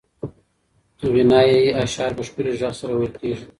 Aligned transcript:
غنایي 1.13 1.61
اشعار 1.83 2.11
په 2.17 2.23
ښکلي 2.27 2.51
غږ 2.59 2.73
سره 2.81 2.93
ویل 2.95 3.13
کېږي. 3.21 3.45